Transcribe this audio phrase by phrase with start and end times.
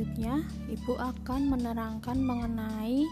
[0.00, 3.04] selanjutnya Ibu akan menerangkan mengenai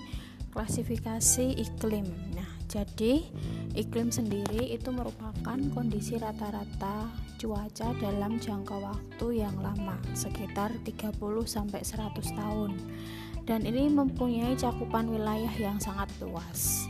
[0.56, 2.08] klasifikasi iklim.
[2.32, 3.28] Nah, jadi
[3.76, 11.12] iklim sendiri itu merupakan kondisi rata-rata cuaca dalam jangka waktu yang lama, sekitar 30
[11.44, 12.72] sampai 100 tahun.
[13.44, 16.88] Dan ini mempunyai cakupan wilayah yang sangat luas.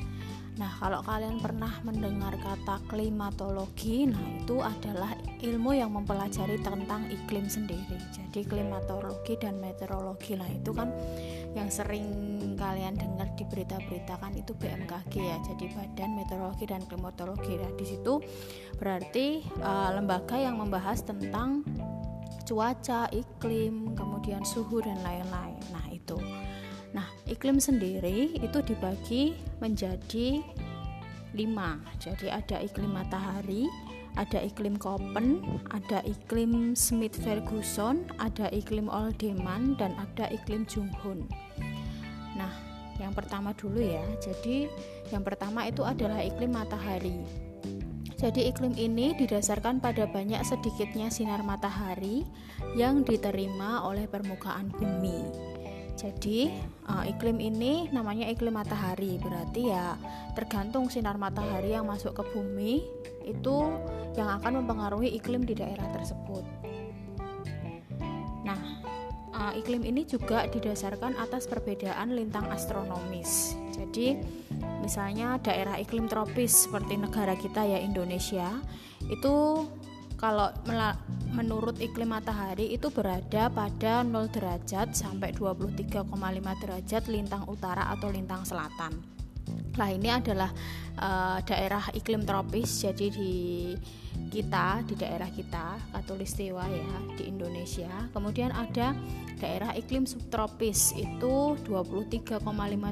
[0.58, 7.46] Nah, kalau kalian pernah mendengar kata klimatologi, nah itu adalah ilmu yang mempelajari tentang iklim
[7.46, 7.94] sendiri.
[8.10, 10.90] Jadi klimatologi dan meteorologi lah itu kan
[11.54, 12.10] yang sering
[12.58, 15.38] kalian dengar di berita-berita kan itu BMKG ya.
[15.46, 17.54] Jadi Badan Meteorologi dan Klimatologi.
[17.54, 18.18] Nah, di situ
[18.82, 21.62] berarti uh, lembaga yang membahas tentang
[22.50, 25.62] cuaca, iklim, kemudian suhu dan lain-lain.
[25.70, 26.18] Nah, itu.
[27.28, 30.40] Iklim sendiri itu dibagi menjadi
[31.36, 31.76] lima.
[32.00, 33.68] Jadi ada iklim matahari,
[34.16, 41.28] ada iklim Köppen, ada iklim Smith-Ferguson, ada iklim Oldeman, dan ada iklim Junghun.
[42.34, 42.50] Nah,
[42.96, 44.02] yang pertama dulu ya.
[44.18, 44.66] Jadi,
[45.12, 47.22] yang pertama itu adalah iklim matahari.
[48.18, 52.26] Jadi iklim ini didasarkan pada banyak sedikitnya sinar matahari
[52.74, 55.22] yang diterima oleh permukaan bumi.
[55.98, 56.54] Jadi
[56.86, 59.18] uh, iklim ini namanya iklim matahari.
[59.18, 59.98] Berarti ya
[60.38, 62.86] tergantung sinar matahari yang masuk ke bumi
[63.26, 63.56] itu
[64.14, 66.46] yang akan mempengaruhi iklim di daerah tersebut.
[68.46, 68.60] Nah,
[69.34, 73.58] uh, iklim ini juga didasarkan atas perbedaan lintang astronomis.
[73.74, 74.22] Jadi
[74.78, 78.54] misalnya daerah iklim tropis seperti negara kita ya Indonesia
[79.10, 79.66] itu
[80.18, 80.50] kalau
[81.32, 86.08] menurut iklim matahari itu berada pada 0 derajat sampai 23,5
[86.62, 89.18] derajat lintang utara atau lintang selatan.
[89.78, 90.50] Nah, ini adalah
[90.98, 93.32] uh, daerah iklim tropis jadi di
[94.28, 97.90] kita di daerah kita Katulistiwa ya di Indonesia.
[98.12, 98.92] Kemudian ada
[99.40, 102.38] daerah iklim subtropis itu 23,5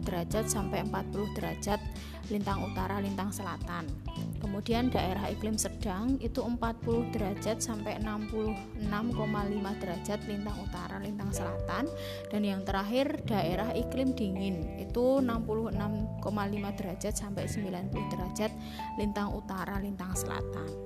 [0.06, 1.80] derajat sampai 40 derajat
[2.30, 3.86] lintang utara lintang selatan.
[4.42, 11.84] Kemudian daerah iklim sedang itu 40 derajat sampai 66,5 derajat lintang utara lintang selatan
[12.30, 18.52] dan yang terakhir daerah iklim dingin itu 66,5 derajat sampai 90 derajat
[18.98, 20.85] lintang utara lintang selatan.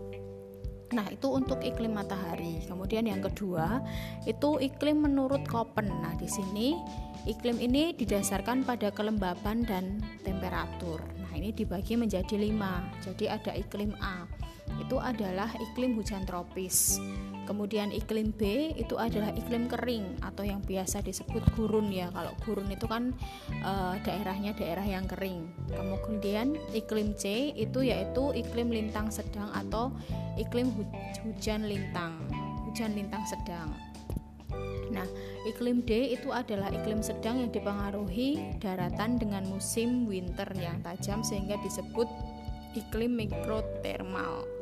[0.91, 2.67] Nah, itu untuk iklim matahari.
[2.67, 3.79] Kemudian yang kedua,
[4.27, 5.87] itu iklim menurut Koppen.
[5.87, 6.75] Nah, di sini
[7.31, 10.99] iklim ini didasarkan pada kelembaban dan temperatur.
[11.23, 12.83] Nah, ini dibagi menjadi lima.
[13.07, 14.27] Jadi ada iklim A.
[14.79, 17.03] Itu adalah iklim hujan tropis.
[17.51, 22.07] Kemudian iklim B itu adalah iklim kering atau yang biasa disebut gurun ya.
[22.15, 23.11] Kalau gurun itu kan
[23.51, 23.73] e,
[24.07, 25.51] daerahnya daerah yang kering.
[25.75, 29.91] Kemudian iklim C itu yaitu iklim lintang sedang atau
[30.39, 30.71] iklim
[31.27, 32.23] hujan lintang.
[32.71, 33.75] Hujan lintang sedang.
[34.95, 35.07] Nah,
[35.47, 41.59] iklim D itu adalah iklim sedang yang dipengaruhi daratan dengan musim winter yang tajam sehingga
[41.63, 42.07] disebut
[42.79, 44.60] iklim mikrotermal.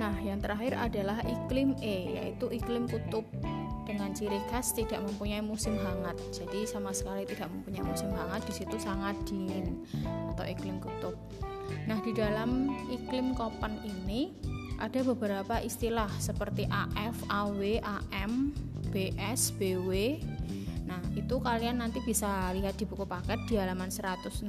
[0.00, 3.22] Nah, yang terakhir adalah iklim E, yaitu iklim kutub
[3.86, 6.16] dengan ciri khas tidak mempunyai musim hangat.
[6.32, 9.84] Jadi sama sekali tidak mempunyai musim hangat, di situ sangat dingin
[10.32, 11.14] atau iklim kutub.
[11.86, 14.32] Nah, di dalam iklim Koppen ini
[14.82, 18.50] ada beberapa istilah seperti AF, AW, AM,
[18.90, 20.18] BS, BW,
[20.92, 24.44] Nah, itu kalian nanti bisa lihat di buku paket di halaman 164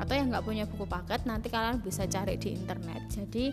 [0.00, 3.12] atau yang nggak punya buku paket nanti kalian bisa cari di internet.
[3.12, 3.52] Jadi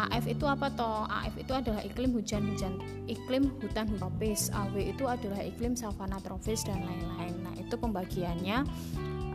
[0.00, 1.04] AF itu apa toh?
[1.04, 4.48] AF itu adalah iklim hujan-hujan, iklim hutan tropis.
[4.48, 7.34] AW itu adalah iklim savana tropis dan lain-lain.
[7.44, 8.64] Nah, itu pembagiannya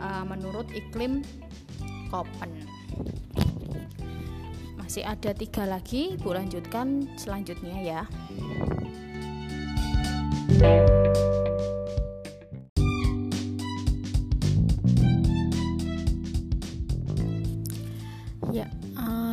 [0.02, 1.22] uh, menurut iklim
[2.10, 2.50] Koppen.
[4.82, 8.02] Masih ada tiga lagi, Bu lanjutkan selanjutnya ya.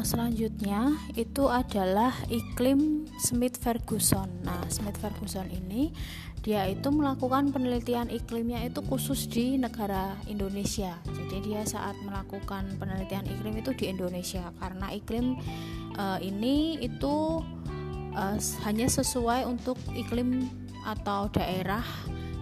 [0.03, 4.43] Selanjutnya itu adalah iklim Smith-Ferguson.
[4.43, 5.94] Nah, Smith-Ferguson ini
[6.43, 10.99] dia itu melakukan penelitian iklimnya itu khusus di negara Indonesia.
[11.06, 15.38] Jadi dia saat melakukan penelitian iklim itu di Indonesia karena iklim
[15.94, 17.47] uh, ini itu
[18.19, 18.37] uh,
[18.67, 20.50] hanya sesuai untuk iklim
[20.82, 21.87] atau daerah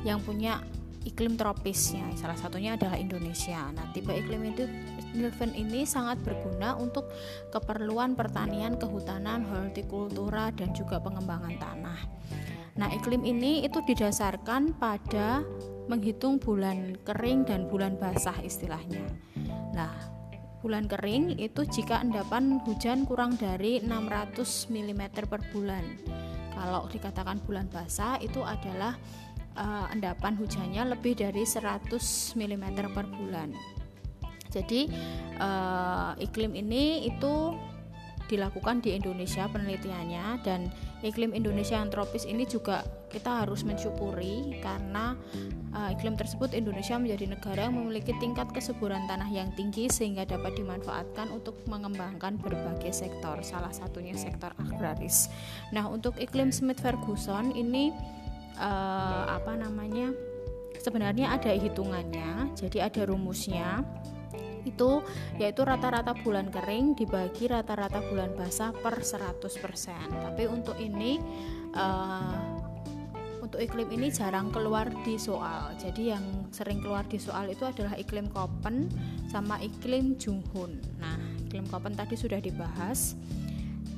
[0.00, 0.64] yang punya
[1.04, 2.08] iklim tropisnya.
[2.16, 3.68] Salah satunya adalah Indonesia.
[3.72, 4.64] Nah, tipe iklim itu
[5.10, 7.10] Nilven ini sangat berguna untuk
[7.50, 12.00] keperluan pertanian, kehutanan, hortikultura dan juga pengembangan tanah.
[12.78, 15.42] Nah, iklim ini itu didasarkan pada
[15.90, 19.02] menghitung bulan kering dan bulan basah istilahnya.
[19.74, 19.90] Nah,
[20.62, 25.84] bulan kering itu jika endapan hujan kurang dari 600 mm per bulan.
[26.50, 28.92] kalau dikatakan bulan basah itu adalah
[29.56, 31.88] uh, endapan hujannya lebih dari 100
[32.36, 33.79] mm per bulan.
[34.50, 34.90] Jadi
[35.38, 37.54] uh, iklim ini itu
[38.30, 40.70] dilakukan di Indonesia penelitiannya dan
[41.02, 45.18] iklim Indonesia yang tropis ini juga kita harus mensyukuri karena
[45.74, 50.54] uh, iklim tersebut Indonesia menjadi negara yang memiliki tingkat kesuburan tanah yang tinggi sehingga dapat
[50.54, 55.26] dimanfaatkan untuk mengembangkan berbagai sektor salah satunya sektor agraris.
[55.74, 57.90] Nah untuk iklim Smith Ferguson ini
[58.62, 60.14] uh, apa namanya
[60.78, 63.82] sebenarnya ada hitungannya jadi ada rumusnya
[64.64, 65.04] itu
[65.40, 69.40] yaitu rata-rata bulan kering dibagi rata-rata bulan basah per 100%
[70.10, 71.20] tapi untuk ini
[71.74, 72.60] uh,
[73.50, 75.74] untuk iklim ini jarang keluar di soal.
[75.74, 76.22] Jadi yang
[76.54, 78.86] sering keluar di soal itu adalah iklim Koppen
[79.26, 80.78] sama iklim Junghun.
[81.02, 81.18] Nah
[81.50, 83.18] iklim Koppen tadi sudah dibahas.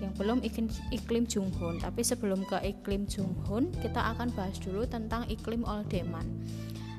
[0.01, 1.85] Yang belum iklim, iklim Junghun.
[1.85, 6.25] Tapi sebelum ke iklim Junghun kita akan bahas dulu tentang iklim Oldeman.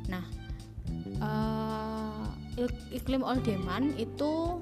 [0.05, 0.21] Nah
[1.25, 1.62] uh,
[2.93, 4.61] iklim Oldeman itu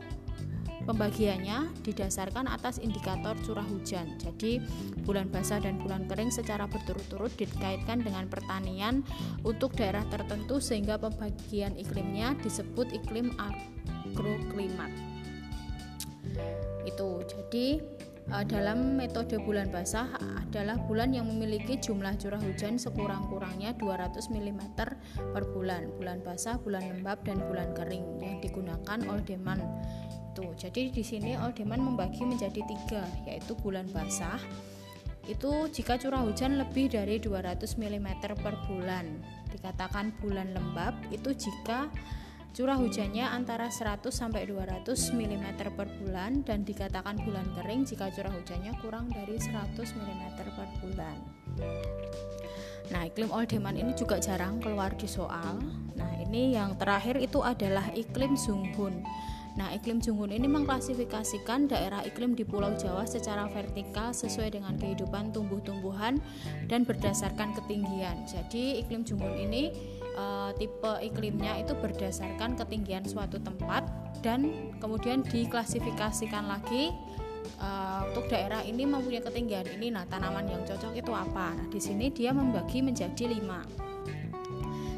[0.83, 4.17] pembagiannya didasarkan atas indikator curah hujan.
[4.17, 4.61] Jadi,
[5.05, 9.05] bulan basah dan bulan kering secara berturut-turut dikaitkan dengan pertanian
[9.45, 14.91] untuk daerah tertentu sehingga pembagian iklimnya disebut iklim agroklimat.
[16.85, 17.21] Itu.
[17.29, 17.81] Jadi,
[18.29, 20.05] uh, dalam metode bulan basah
[20.37, 25.89] adalah bulan yang memiliki jumlah curah hujan sekurang-kurangnya 200 mm per bulan.
[25.97, 29.63] Bulan basah, bulan lembab dan bulan kering yang digunakan Oldeman.
[30.37, 34.39] Tuh, jadi di sini Oldeman membagi menjadi tiga, yaitu bulan basah
[35.29, 38.07] itu jika curah hujan lebih dari 200 mm
[38.41, 39.21] per bulan.
[39.53, 41.87] Dikatakan bulan lembab itu jika
[42.51, 44.83] Curah hujannya antara 100 sampai 200
[45.15, 50.67] mm per bulan dan dikatakan bulan kering jika curah hujannya kurang dari 100 mm per
[50.83, 51.17] bulan.
[52.91, 55.63] Nah, iklim Oldeman ini juga jarang keluar di soal.
[55.95, 58.99] Nah, ini yang terakhir itu adalah iklim Zunghun.
[59.55, 65.31] Nah, iklim Zunghun ini mengklasifikasikan daerah iklim di Pulau Jawa secara vertikal sesuai dengan kehidupan
[65.31, 66.19] tumbuh-tumbuhan
[66.67, 68.27] dan berdasarkan ketinggian.
[68.27, 69.71] Jadi, iklim Zunghun ini
[70.15, 73.87] uh, tipe iklimnya itu berdasarkan ketinggian suatu tempat
[74.21, 76.93] dan kemudian diklasifikasikan lagi
[77.61, 79.93] uh, untuk daerah ini mempunyai ketinggian ini.
[79.93, 81.55] Nah tanaman yang cocok itu apa?
[81.55, 83.63] Nah di sini dia membagi menjadi lima.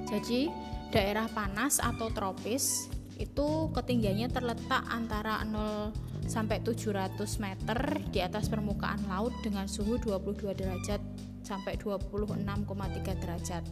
[0.09, 0.51] Jadi
[0.93, 2.85] daerah panas atau tropis
[3.17, 5.93] itu ketinggiannya terletak antara 0
[6.25, 7.77] sampai 700 meter
[8.09, 11.01] di atas permukaan laut dengan suhu 22 derajat
[11.43, 13.63] sampai 26,3 derajat.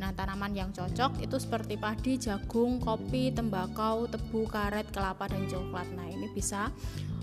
[0.00, 5.86] Nah, tanaman yang cocok itu seperti padi, jagung, kopi, tembakau, tebu, karet, kelapa dan coklat.
[5.94, 6.72] Nah, ini bisa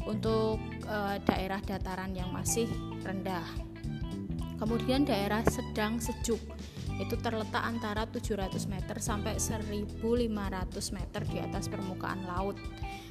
[0.05, 2.69] untuk e, daerah dataran yang masih
[3.01, 3.45] rendah.
[4.55, 6.39] Kemudian daerah sedang sejuk
[6.95, 10.31] itu terletak antara 700 meter sampai 1500
[10.95, 12.55] meter di atas permukaan laut.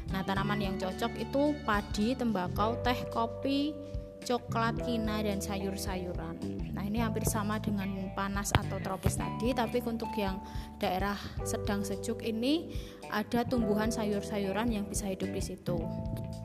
[0.08, 3.76] Nah, tanaman yang cocok itu padi, tembakau, teh, kopi,
[4.24, 6.63] coklat, kina, dan sayur-sayuran.
[6.94, 10.38] Ini hampir sama dengan panas atau tropis tadi, tapi untuk yang
[10.78, 12.70] daerah sedang sejuk ini
[13.10, 15.74] ada tumbuhan sayur-sayuran yang bisa hidup di situ.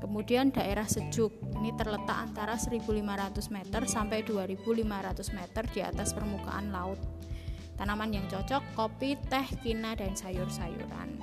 [0.02, 2.82] Kemudian daerah sejuk ini terletak antara 1500
[3.54, 6.98] meter sampai 2500 meter di atas permukaan laut.
[7.78, 11.22] Tanaman yang cocok kopi, teh, kina, dan sayur-sayuran.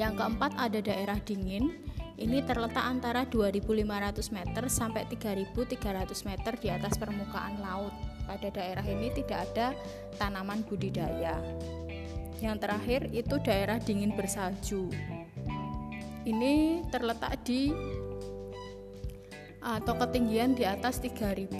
[0.00, 1.76] Yang keempat ada daerah dingin
[2.20, 7.96] ini terletak antara 2500 meter sampai 3300 meter di atas permukaan laut.
[8.28, 9.72] Pada daerah ini tidak ada
[10.20, 11.40] tanaman budidaya.
[12.44, 14.92] Yang terakhir itu daerah dingin bersalju.
[16.28, 17.72] Ini terletak di
[19.60, 21.52] atau ketinggian di atas 3300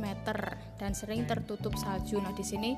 [0.00, 0.38] meter
[0.80, 2.16] dan sering tertutup salju.
[2.16, 2.72] Nah, di sini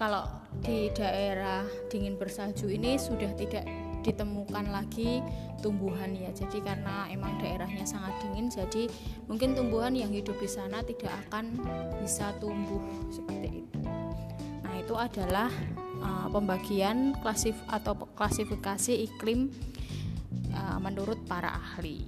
[0.00, 0.24] kalau
[0.64, 1.60] di daerah
[1.92, 3.68] dingin bersalju ini sudah tidak
[4.06, 5.18] ditemukan lagi
[5.58, 6.30] tumbuhan ya.
[6.30, 8.86] Jadi karena emang daerahnya sangat dingin jadi
[9.26, 11.58] mungkin tumbuhan yang hidup di sana tidak akan
[11.98, 13.78] bisa tumbuh seperti itu.
[14.62, 15.50] Nah itu adalah
[15.98, 19.50] uh, pembagian klasif atau klasifikasi iklim
[20.54, 22.06] uh, menurut para ahli.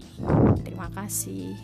[0.62, 1.58] Terima kasih